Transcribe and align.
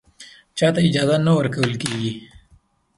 چا 0.57 0.67
ته 0.73 0.79
اجازه 0.87 1.17
نه 1.25 1.31
ورکول 1.39 1.73
کېږي 1.81 2.11